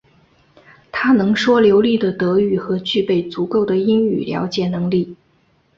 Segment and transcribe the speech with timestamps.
[0.91, 5.15] 他能说流利的德语和具备足够的英语了解能力。